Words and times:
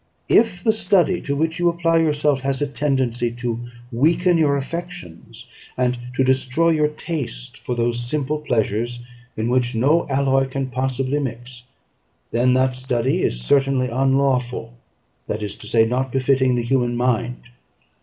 If 0.29 0.63
the 0.63 0.71
study 0.71 1.21
to 1.21 1.35
which 1.35 1.59
you 1.59 1.69
apply 1.69 1.97
yourself 1.99 2.41
has 2.41 2.59
a 2.59 2.65
tendency 2.65 3.29
to 3.33 3.59
weaken 3.91 4.35
your 4.35 4.57
affections, 4.57 5.45
and 5.77 5.99
to 6.15 6.23
destroy 6.23 6.69
your 6.71 6.87
taste 6.87 7.55
for 7.59 7.75
those 7.75 7.99
simple 7.99 8.39
pleasures 8.39 9.01
in 9.37 9.47
which 9.47 9.75
no 9.75 10.07
alloy 10.09 10.47
can 10.47 10.71
possibly 10.71 11.19
mix, 11.19 11.65
then 12.31 12.53
that 12.55 12.75
study 12.75 13.21
is 13.21 13.41
certainly 13.41 13.89
unlawful, 13.89 14.73
that 15.27 15.43
is 15.43 15.55
to 15.57 15.67
say, 15.67 15.85
not 15.85 16.11
befitting 16.11 16.55
the 16.55 16.63
human 16.63 16.95
mind. 16.97 17.43